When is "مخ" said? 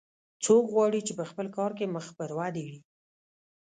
1.95-2.05